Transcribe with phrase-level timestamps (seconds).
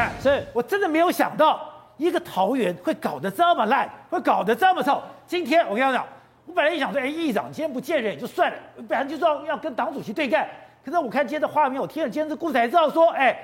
[0.00, 1.60] 哎，是我真的没有想到，
[1.98, 5.02] 一个桃园会搞得这么烂，会搞得这么臭。
[5.26, 6.06] 今天我跟你讲，
[6.46, 8.56] 我本来一想说，哎，议长今天不见人也就算了，
[8.88, 10.48] 本来就说要跟党主席对干。
[10.82, 13.36] 可是我看今天的画面，我听了今天的故事才知道说，哎，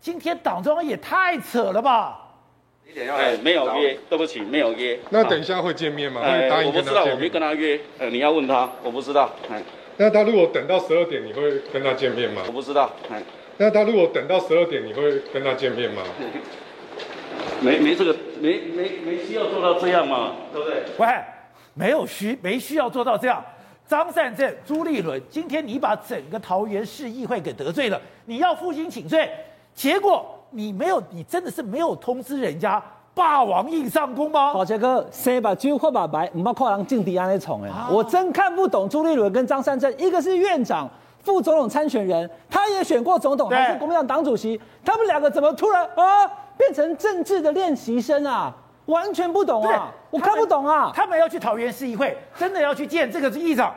[0.00, 2.18] 今天党中央也太扯了吧。
[2.94, 4.98] 哎，没有约，对不起，没有约。
[5.10, 6.20] 那等一下会见面吗？
[6.20, 7.04] 哎、会答应跟他见面？
[7.04, 7.80] 我不知道，我没跟他约。
[8.00, 9.30] 呃，你要问他，我不知道。
[9.48, 9.62] 哎，
[9.96, 12.42] 那他如果等到十二点，你会跟他见面吗？
[12.46, 12.90] 我不知道。
[13.10, 13.22] 哎，
[13.58, 16.02] 那他如果等到十二点，你会跟他见面吗？
[17.60, 20.82] 没没这个，没没没需要做到这样嘛，对不对？
[20.98, 21.08] 喂，
[21.74, 23.44] 没有需没需要做到这样。
[23.86, 29.30] 张善政、朱立伦，今天你把整个桃园市议会给得罪了，你要负荆请罪，
[29.74, 30.38] 结果。
[30.54, 32.78] 你没有，你真的是没有通知人家
[33.14, 34.54] 霸王硬上弓吗？
[34.54, 37.70] 宝杰哥，谁把酒喝把白，唔要靠人敬迪安那宠哎！
[37.90, 40.88] 我真看不懂朱立伦跟张善政，一个是院长、
[41.22, 46.26] 副总统参选人，他也选过总统，还是国民党党主席，他们两个怎么突然啊
[46.56, 48.52] 变成政治的练习生啊？
[48.86, 49.92] 完全不懂啊！
[50.10, 50.90] 我看不懂啊！
[50.94, 53.72] 他们要去桃园市议会，真的要去见这个议长。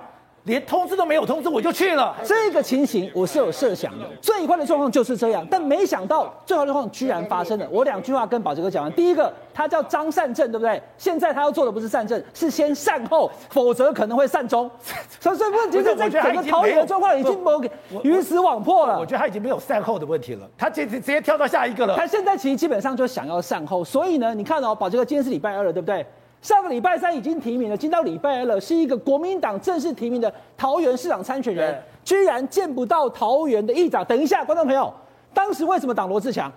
[0.45, 2.15] 连通知都没有通知，我就去了。
[2.23, 7.67] 这个情形我是有设想的，最坏的状况就是这样，但没想到最坏的状况居然发生了。
[7.69, 10.81] 我两句话跟宝杰哥讲完，第一个，他叫张善政，对不对？
[10.97, 14.69] 现在他要做的不是善政，是先善后，否则可能会善终。
[15.19, 17.71] 所以问题是，这整个桃园的状况已经给
[18.03, 18.99] 鱼死网破了。
[18.99, 21.95] 我觉得他已经没有善后的问题了，他直直接跳到下一个了。
[21.95, 26.05] 他现在其实基本上就想要善后，所以呢，你看哦，宝杰哥今天是礼拜二了，对不对？
[26.45, 34.05] 上个礼拜三已经提名了，今到礼拜二了，是一个国民党正式提名的桃园市长参选人，居然见不到桃园的议长。
[34.05, 34.93] 等一下，观众朋友，
[35.33, 36.51] 当时为什么挡罗志强？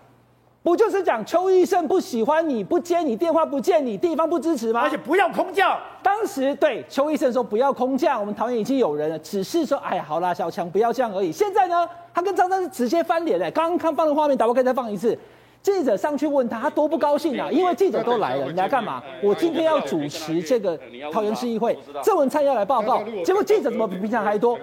[0.63, 4.83] 不就是讲邱医生不喜欢你，不接你电话，不见你，地方不支持吗？
[4.83, 5.81] 而且不要空降。
[6.03, 11.33] 当时对邱医生说不要空降，我们桃园已经有人了，只是说哎呀，好啦，小强不要这样而已。
[11.33, 15.19] 现在呢，他跟张三是直接翻脸嘞，刚刚看放的画面，打不可以再放一次。
[15.63, 17.51] 记者上去问他，他多不高兴啊！
[17.51, 19.03] 因为记者都来了，你来干嘛？
[19.23, 20.79] 我今天要主持这个
[21.13, 24.59] 桃园市议会，郑文灿要来报告，结果记者怎么比平常还多？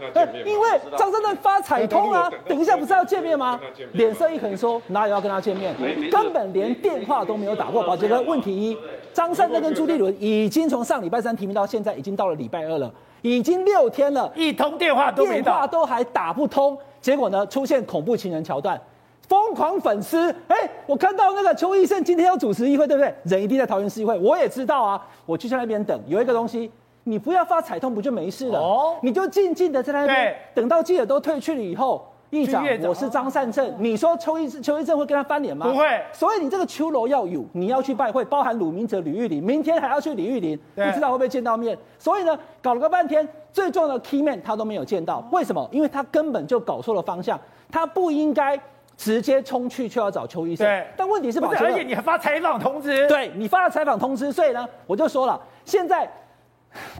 [0.45, 3.59] 因为张善政发彩通啊，等一下不是要见面吗？
[3.93, 5.75] 脸色一横说哪有要跟他见面，
[6.09, 7.83] 根本连电话都没有打过。
[7.83, 8.75] 宝杰哥，问题一，
[9.13, 12.91] 张善政跟朱立伦已经从上礼拜三提名到现在，已经到了礼拜二了，
[13.21, 18.79] 已经六天了，一通电话都没打，电话都还打不通，结果呢，出现恐怖情人桥段。
[19.27, 23.13] 疯狂粉丝，哎、欸，我看到那个邱奕胜今天要主持议会，对不对？
[23.23, 25.01] 人一定在桃园市议会，我也知道啊。
[25.25, 26.71] 我就在那边等，有一个东西，
[27.05, 28.59] 你不要发彩通，不就没事了？
[28.59, 35.67] 哦，你就静静的在那边等到记者都退去了以后，议长，我是张善政，你说邱奕邱奕胜会跟他翻脸吗？
[35.67, 35.85] 不会。
[36.13, 41.75] 所以你这个秋楼要有，你要去拜会，包含鲁明哲、吕玉玲，明天还要去李玉玲，不知道会不会见到面。
[41.97, 45.67] 所以呢，搞了个半天，最重要的 key man 他都没有见到，为什么？
[45.71, 47.39] 因为他根本就搞错了方向，
[47.71, 48.59] 他不应该。
[48.97, 50.87] 直接冲去就要找邱医生，对。
[50.95, 56.09] 但问题是，而且你还发采访通知，对，你发了采访通知，所以呢，我就说了，现在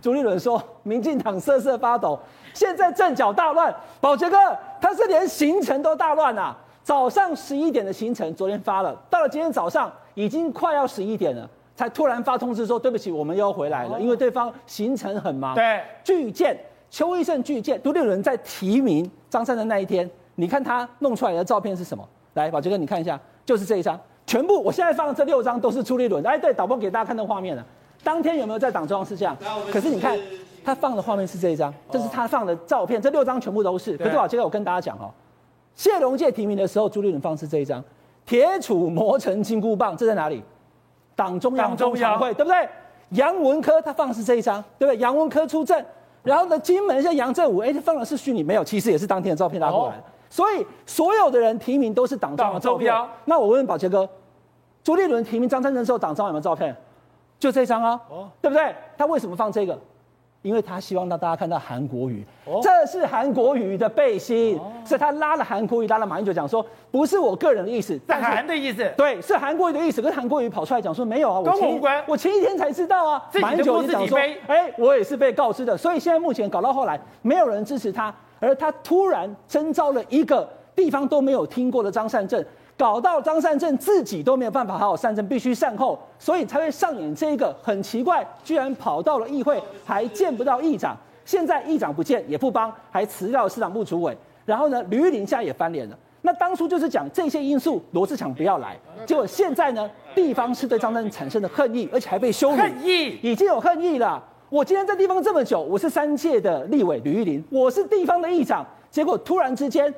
[0.02, 2.20] 朱立伦说，民进党瑟瑟发抖，
[2.54, 3.74] 现在阵脚大乱。
[4.00, 4.38] 宝杰哥，
[4.80, 6.56] 他是连行程都大乱啊！
[6.84, 15.56] 早上十一点的行程昨天发了，到了今天早上已经快要十一点了，才突然发通知说，对不起，我们又要回来了，因为对方行程很忙。
[15.56, 16.58] 对，拒见
[16.90, 20.10] 邱医生拒见朱立伦在提名张三的那一天。
[20.36, 22.08] 你看他弄出来的照片是什么？
[22.34, 24.00] 来，宝杰哥，你看一下，就是这一张。
[24.28, 26.26] 全部，我现在放的这六张都是朱立伦。
[26.26, 27.66] 哎，对，导播给大家看的画面了。
[28.04, 29.38] 当天有没有在党中央是这样？
[29.72, 30.20] 可是你看
[30.64, 33.02] 他放的画面是这一张，这是他放的照片。
[33.02, 33.98] 这六张全部都是。
[33.98, 35.10] 可是宝杰哥，我跟大家讲哦，
[35.76, 37.84] 谢龙介提名的时候，朱立伦放的是这一张。
[38.26, 40.44] 铁杵磨成金箍棒，这在哪里？
[41.16, 42.68] 党中央中常会，对不对？
[43.12, 44.98] 杨文科他放的是这一张，对不对？
[45.00, 45.86] 杨文科出阵，
[46.24, 50.02] 然后呢，金门像杨振武，哎，放的是虚拟，没有，其实也是当天的照片拉过来。
[50.30, 52.94] 所以所有的人提名都是党中央的照片。
[53.26, 54.08] 那我问问宝杰哥，
[54.84, 56.76] 朱立伦提名张善政的时候，党中央有没有照片？
[57.38, 58.00] 就这张啊，
[58.42, 58.74] 对不对？
[58.98, 59.78] 他为什么放这个？
[60.42, 62.24] 因为他希望让大家看到韩国瑜，
[62.62, 68.88] 这是韩国瑜的背心，所以他拉了韩国瑜，拉了马英九讲说，不是我个人的意思，是韩的意思。
[68.96, 70.04] 对，是韩国瑜的意思。
[70.04, 73.28] 跟韩国瑜跑出来讲说，没有啊，我前我前一天才知道啊。
[73.42, 75.76] 马英九也讲说，哎，我也是被告知的。
[75.76, 78.14] 所以现在目前搞到后来，没有人支持他。
[78.40, 82.44] 而他突然征召了一个地方都没有听过的张善政，
[82.78, 95.98] 搞到张善政自己都没有办法好好善政，必须善后，所以才会上演这一个很奇怪，居然跑到了议会还见不到议长，现在议长不见也不帮，还辞掉了市长部主委，然后呢，吕玉玲现在也翻脸了。
[96.22, 104.22] 那当初就是讲这些因素，罗志强不要来，结果现在呢，地方是对张善政产生的恨意，而且还被羞辱，恨意已经有恨意了。
[104.56, 109.94] 我今天在地方这么久，我是三届的立委吕玉林，我是地方的议长，结果突然之间，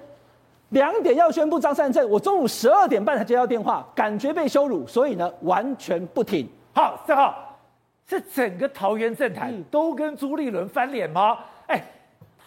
[0.70, 6.50] 两点要宣布张善政，我中午十二点半才接到电话，感觉被羞辱，所以呢完全不听。
[6.74, 7.56] 好，四号，
[8.10, 11.38] 是整个桃园政坛都跟朱立伦翻脸吗？
[11.68, 11.80] 哎。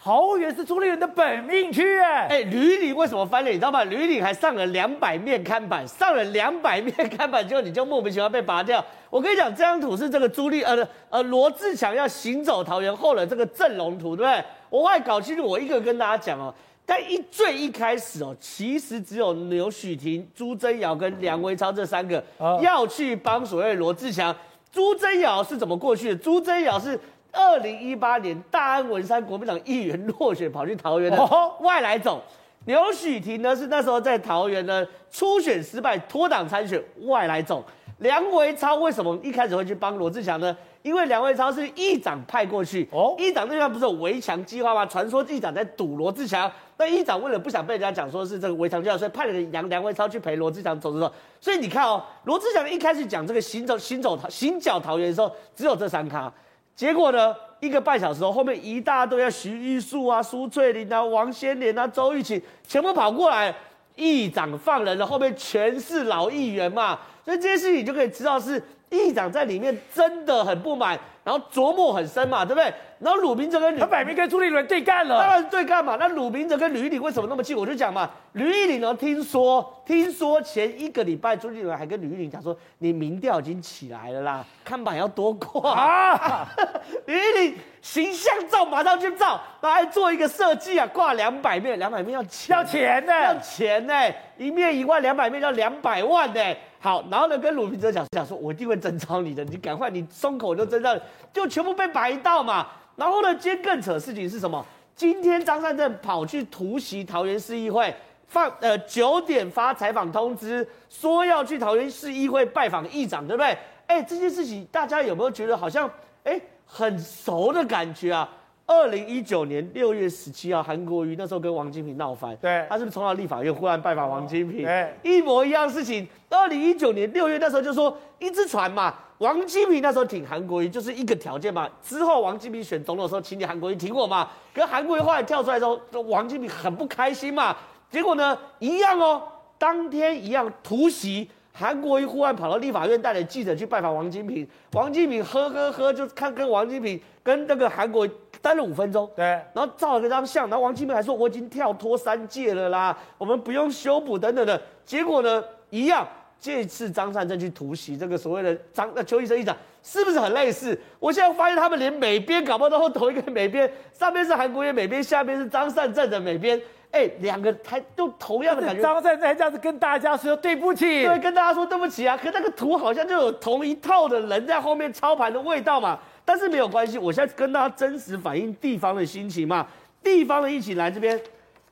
[0.03, 3.55] 桃园是朱立伦的本命区哎，哎，吕林为什么翻脸？
[3.55, 3.83] 你知道吗？
[3.83, 8.83] 吕林还上了两百面看板，上了两百面看板之后，你就莫名其妙被拔掉。
[9.11, 10.75] 我跟你讲，这张图是这个朱立呃
[11.11, 14.43] 呃罗志强要行走桃园后的这个阵容图，对不对？
[14.71, 16.51] 我后来搞清楚，我一个跟大家讲哦，
[16.83, 22.23] 但一最一开始哦，其实只有刘许婷、朱贞尧跟梁维超这三个
[22.59, 24.35] 要去帮所谓罗志强。
[24.71, 26.15] 朱贞尧是怎么过去的？
[26.15, 26.99] 朱贞尧是。
[27.31, 31.17] 二零一八年，大安文山国民党议员落选，跑去桃园的
[31.61, 32.21] 外来种。
[32.65, 37.63] 刘许廷呢，是那时候在桃园呢初选失败，脱党参选外来种。
[37.99, 40.55] 梁维超为什么一开始会去帮罗志祥呢？
[40.81, 42.87] 因为梁维超是议长派过去。
[42.91, 44.83] 哦，议长那边不是有围墙计划吗？
[44.85, 51.11] 传说议长在堵罗志祥，那议长为了不想被人家讲说是这个围墙计划，所以派了个梁梁维超去陪罗志祥走走走。
[51.39, 56.31] 所以你看哦，罗志祥一开始讲这个行走行走行脚桃园的时候，只有这三咖。
[56.75, 63.53] 结果呢，一个半小时后，后面一大堆啊，徐玉树啊、苏翠玲啊、王先莲啊、周玉琴，全部跑过来，
[63.95, 70.99] 议长放人了，后面全是老议员嘛，所以这些事情你就可以知道是议长在里面真的很不满。
[71.23, 72.73] 然后琢磨很深嘛，对不对？
[72.97, 75.95] 然后鲁明哲跟他摆明跟朱立伦对干了，当然对干嘛？
[75.99, 77.53] 那鲁明哲跟吕玉玲为什么那么气？
[77.53, 86.49] 我就讲嘛，吕玉玲呢，听说听说前一个礼拜朱立伦还跟吕玉玲讲说，你民调已经起来了啦，看板要多挂啊！
[87.05, 93.93] 吕玉玲形象照马上去照，然后还做一个设计啊，挂两百面，两百面要钱要钱呢，要钱呢，
[94.39, 96.41] 一面一万，两百面要两百万呢。
[96.83, 100.99] 好，然后呢，跟鲁明哲讲讲说，我一定会征召你的，你赶快，你松口就征召，
[101.31, 102.67] 就全部被白到嘛。
[102.95, 104.65] 然后呢，今天更扯的事情是什么？
[104.95, 107.95] 今天张善政跑去突袭桃园市议会，
[108.27, 113.57] 放呃九点发采访通知，说要去桃园市议会拜访议长，对不对？
[113.87, 115.89] 哎，这件事情大家有没有觉得好像
[116.23, 118.29] 哎很熟的感觉啊？
[118.71, 124.63] 二零一九年六月十七号，韩国瑜那时候跟王金平闹翻，对，他是不是冲到立法院忽然拜访王金平？
[124.63, 126.07] 对，一模一样事情。
[126.29, 131.67] 二零一九年六月那时候就说一只船嘛，王金平那时候挺韩国瑜就是一个条件嘛。
[131.83, 134.29] 之后王金平选总统的时候，请你韩国瑜挺我嘛。
[134.53, 135.77] 可是韩国瑜后来跳出来之后，
[136.07, 137.53] 王金平很不开心嘛。
[137.89, 139.21] 结果呢，一样哦，
[139.57, 148.11] 当天一样突袭，韩国瑜忽然跑到立法院带着记者去拜访王金平，王金平呵呵呵就看跟王金平跟那个韩国瑜。
[148.41, 154.59] 待了五分钟，对，然后照了个张相，然后王金平还说我已经跳脱三界了啦，我们不用修补等等的。
[154.83, 156.07] 结果呢，一样，
[156.39, 160.77] 这次张善政去突袭这个所谓的张那邱医生议长，是不是很类似？
[160.99, 166.59] 我现在发现他们连美编搞不好都同一个美编，上面是韩国瑜美编，下面是张善政的美编，
[166.89, 168.81] 哎，两个还都同样的感觉。
[168.81, 172.17] 张善政还这样子跟大家说对不起，对，跟大家说对不起啊。
[172.17, 175.99] 可那个图好像就有同一套的人在后面操盘的味道嘛。
[176.33, 179.67] 但是没有关系，我现在跟大家真实反映地方的心情嘛。
[180.01, 181.19] 地方的一起来这边，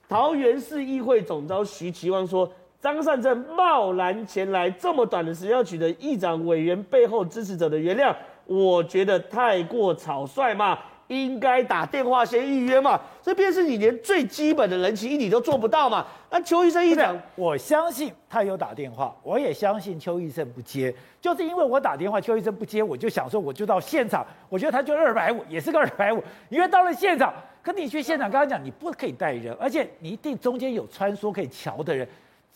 [0.10, 2.52] 桃园市议会总召徐奇旺说，
[2.82, 8.14] 张善政贸然前来，这么短的时间要取得议长委员背后支持者的原谅，
[8.48, 10.78] 我觉得太过草率嘛。
[11.10, 16.06] 应该打电话先预约嘛，这便是你连最基本的人情义理都做不到嘛。
[16.30, 32.08] 那邱医生一讲，我相信他有打电话，我也相信邱医生不接，就是因为我打电话，邱医生不接，我就想说我就到现场，我觉得他就二百五，也是个二百五，因为到了现场，可你去现场，刚刚讲你不可以带人，而且你一定中间有穿梭可以瞧的人，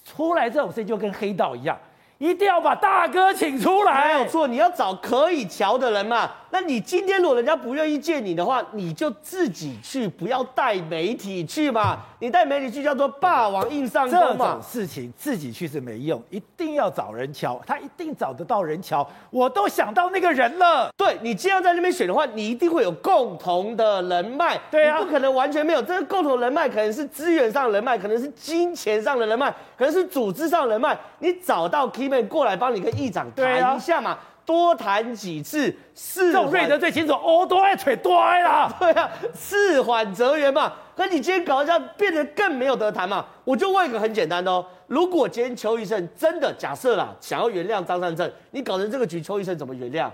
[0.06, 1.76] 出来这种事情就跟黑道一样。
[2.20, 4.48] 一定要把大哥请出来，没有错。
[4.48, 6.32] 你要找可以瞧的人嘛。
[6.54, 11.98] 那你今天如果人家不愿意见你的话，你就自己去，不要带媒体去嘛。
[12.20, 14.38] 你带媒体去叫做霸王硬上弓嘛。
[14.38, 19.06] 这种事情自己去是没用，一定要找人瞧，他一定找得到人瞧。
[19.32, 20.92] 我都想到那个人了。
[20.96, 24.56] 对，你既然在那边选的话，你一定会有共同的人脉。
[24.70, 25.82] 对啊，不可能完全没有。
[25.82, 30.96] 这个共同人脉可能是资源上的人脉，可能是金钱上的人脉，可能是组织上的人脉。
[31.18, 34.20] 你找到 man 过来帮你跟议长谈一下嘛。
[34.46, 40.74] 多谈几次，事这种瑞德最清楚，哦，都爱腿多爱啦，对啊，事缓则圆嘛。
[40.96, 43.26] 可你今天搞一下，变得更没有得谈嘛。
[43.44, 50.10] 我就问一个很简单的哦，如果今天邱医生真的假设啦，想要原谅张善政，你搞成这个局，邱医生怎么原谅？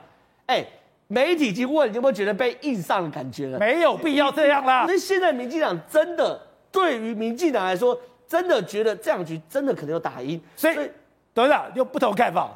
[0.45, 0.65] 哎，
[1.07, 3.59] 媒体已经问，你有没有觉得被硬上的感觉了？
[3.59, 4.85] 没有必要这样啦。
[4.87, 6.39] 那现在民进党真的
[6.71, 10.75] 对于民进党来说，真的觉得这样局真的可能有打赢，所以，
[11.33, 12.49] 董事长有不同看法。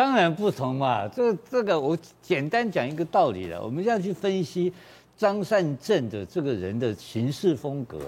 [0.00, 3.62] 当然不同嘛，这这个我简单讲一个道理了。
[3.62, 4.72] 我们要去分析
[5.14, 7.98] 张善政的这个人的行事风格，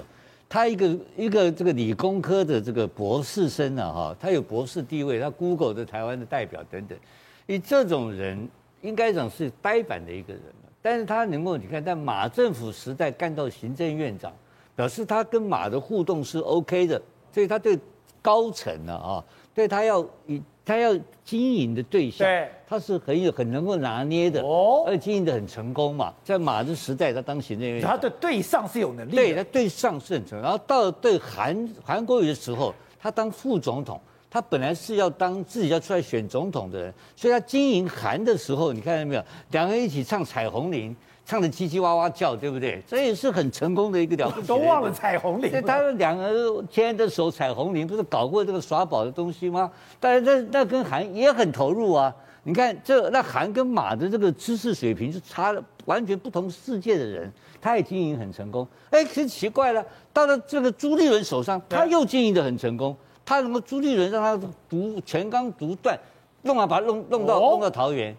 [0.48, 6.98] 他一个一个这个理工科的这个博士生啊，哈，他有博士地位，他 Google 的台湾的代表等等，
[7.46, 8.48] 以这种人
[8.80, 10.42] 应该讲是呆板的一个人，
[10.80, 14.32] 但是他能够你看，在马政府时代干到行政院长，
[14.74, 17.78] 表示他跟马的互动是 OK 的，所以他对
[18.22, 19.22] 高层呢啊，
[19.52, 20.42] 对他要以。
[20.64, 26.12] 他要经营的对象，对，他是很有很能够拿捏的，哦，而且经营的很成功嘛。
[26.22, 30.42] 在马的时代，他当行政院长，他的对上是有能力的，对，他对上是很成功。
[30.42, 34.00] 然后到了对韩韩国瑜的时候，他当副总统，
[34.30, 39.24] 他本来是要当自己要出来选总统的人，所以他经营韩的时候，你看到没有？
[39.50, 40.90] 两个人一起唱《彩虹铃》。
[41.24, 42.82] 唱的叽叽哇哇叫，对不对？
[42.86, 44.46] 这也是很成功的一个了不起。
[44.46, 45.50] 都忘了彩虹铃。
[45.50, 49.70] 对，他们两个牵着手，彩虹铃不是搞过这个耍宝的东西吗？
[50.00, 52.14] 但是那那跟韩也很投入啊。
[52.44, 58.66] 你看这那韩跟马的这个知识水平是差了完全不同世界的人，他也经营很成功。
[58.90, 62.96] 哎，可是奇怪了，到了这个朱立伦手上，他又经营的很成功。
[63.24, 65.96] 他怎么朱立伦让他独全刚独断，
[66.42, 68.12] 弄啊把他弄弄到弄到桃园。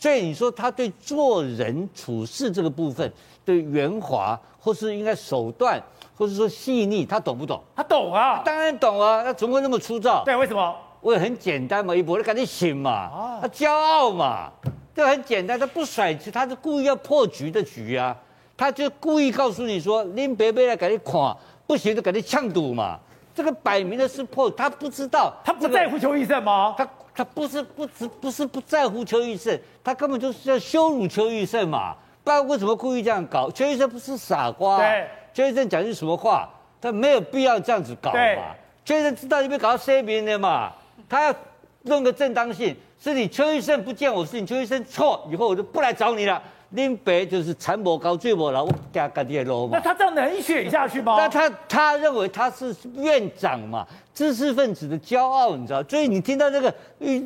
[0.00, 3.12] 所以你说他对做人处事这个部分，
[3.44, 5.78] 的圆滑或是应该手段，
[6.16, 7.62] 或是说细腻，他懂不懂？
[7.76, 9.22] 他懂啊，当然懂啊。
[9.22, 10.24] 他怎么会那么粗糙？
[10.24, 10.74] 对，为什么？
[11.02, 14.50] 我也很简单嘛，一博就赶紧醒嘛，他骄傲嘛，
[14.94, 15.60] 这很简单。
[15.60, 18.16] 他不甩，他是故意要破局的局啊。
[18.56, 22.98] 他就故意告诉你说，林北北来赶紧垮，不行就赶紧呛赌嘛。
[23.34, 26.74] 这个摆明的是破，他不知道，他不在乎邱医生吗？
[26.78, 26.88] 他。
[27.20, 31.94] 他不是不只不是不在乎邱玉胜，他根本就是要羞辱邱玉胜嘛！
[32.24, 33.50] 不然为什么故意这样搞？
[33.50, 36.48] 邱玉胜不是傻瓜，对，邱玉胜讲句什么话，
[36.80, 38.56] 他没有必要这样子搞嘛。
[38.86, 40.72] 邱玉胜知道你被搞到谁边的嘛？
[41.10, 41.34] 他要
[41.82, 46.42] 弄个正当性，是你邱玉胜不见我，是你邱玉胜错，以后我就不来找你了。
[46.70, 49.76] 林北就是残魔高最魔老，我加个爹喽嘛。
[49.76, 51.16] 那他这样能选下去吗？
[51.18, 55.82] 那他他认为他是院长嘛，知识分子的骄傲，你知道？
[55.82, 56.72] 所以你听到这个，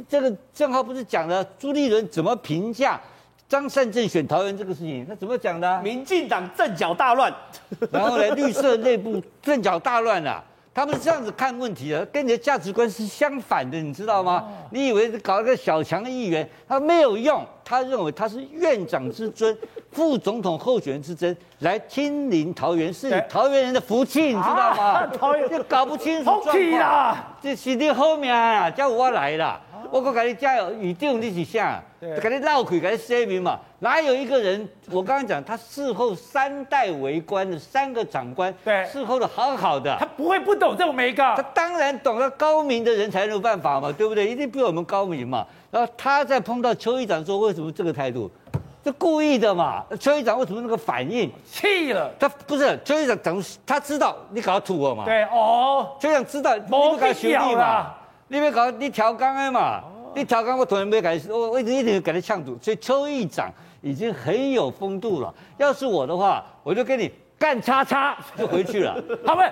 [0.09, 2.99] 这个正浩不是讲了朱立伦怎么评价
[3.47, 5.05] 张善政选桃园这个事情？
[5.07, 5.83] 他怎么讲的、啊？
[5.83, 7.31] 民进党阵脚大乱，
[7.91, 10.45] 然后呢，绿色内部阵脚大乱了、啊。
[10.75, 14.45] 他们是这样子看问题的，跟你的价值观是相反的，你知道吗？
[14.71, 17.47] 你以为搞一个小强的议员，他没有用。
[17.67, 19.57] 他认为他是院长之尊，
[19.91, 25.07] 副总统候选人之尊，来亲临桃园，是你桃园人的福气，你知道吗？
[25.07, 27.17] 桃园就搞不清楚状况。
[27.41, 29.59] 这是你后面啊，叫我来了。
[29.91, 31.83] 我讲给你加油，一定你是啥？
[32.01, 33.59] 给你绕开，给你说明嘛。
[33.79, 34.69] 哪有一个人？
[34.91, 39.97] 我刚刚讲，他伺候三代为官的三个长官，对，伺候的好好的。
[39.99, 41.35] 他不会不懂这种眉角。
[41.37, 44.27] 他当然懂得，高明的人才能有办法嘛，对不对？
[44.27, 45.47] 一定比我们高明嘛。
[45.71, 48.31] 然后他在碰到邱议长说，为什么这个态度？
[48.85, 49.83] 是故意的嘛？
[49.99, 51.33] 邱议长为什么那个反应？
[51.51, 52.11] 气了。
[52.21, 55.07] 他不是邱议长，等他知道你搞吐我嘛？
[55.07, 55.97] 对哦。
[55.99, 57.95] 邱议长知道你不敢兄弟嘛？
[58.29, 59.81] 你别搞，你调岗的嘛？
[59.81, 62.59] 哦、你调岗，我突然没敢，我我一定一定给他呛住。
[62.61, 63.51] 所以邱议长
[63.83, 65.33] 已经很有风度了。
[65.59, 68.95] 要是我的话，我就跟你干叉叉就回去了。
[69.27, 69.43] 好不？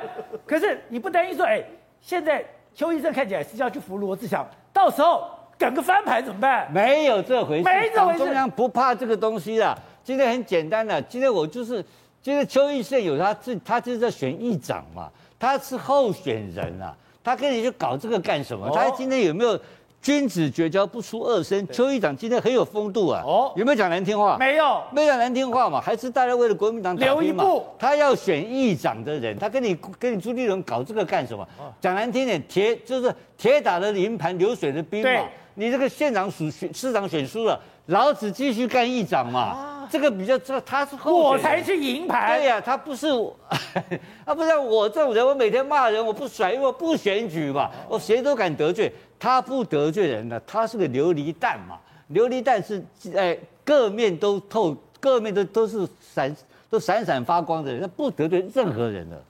[0.47, 1.62] 可是你不担心说，哎，
[2.00, 6.73] 现在邱医生看起来是要去扶罗志祥，到时候整个翻盘怎么办？
[6.73, 8.19] 没有这回事，没这回事。
[8.21, 9.79] 中央不怕这个东西的。
[10.02, 11.85] 今天很简单的，今天我就是，
[12.21, 16.97] 今天邱医生有他自，他就是在选议长嘛，他是候选人啊。
[17.23, 18.71] 他跟你去搞这个干什么？
[18.75, 19.59] 他今天有没有
[20.00, 21.64] 君子绝交不出二声？
[21.69, 23.23] 邱议长今天很有风度啊！
[23.25, 24.37] 哦，有没有讲难听话？
[24.37, 25.81] 没有，没有难听话嘛？
[25.81, 27.45] 还是大家为了国民党打拼嘛？
[27.79, 31.47] 他要选议长的人，他跟你跟你朱立伦搞这个干什么？
[31.81, 35.21] 讲难听点，铁就是铁打的营盘流水的兵嘛。
[35.55, 39.72] 你这个县长选市长选输了，老子继续干议长嘛。
[39.92, 42.38] 这个比较这，他是后我才是银牌。
[42.38, 43.08] 对呀、啊，他不是，
[44.25, 51.78] 啊不像我这种人，我每天骂人，我不甩，因为我不选举嘛，我谁都敢得罪，他不得罪人呢，他是个琉璃蛋嘛，
[52.11, 52.82] 琉璃蛋是
[53.14, 56.34] 哎各面都透，各面都都是闪，
[56.70, 59.22] 都闪闪发光的人，他不得罪任何人的。